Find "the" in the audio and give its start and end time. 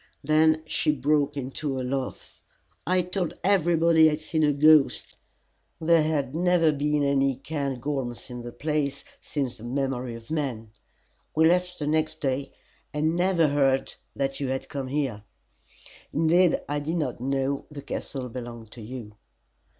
8.41-8.51, 9.57-9.63, 11.77-11.85, 17.69-17.83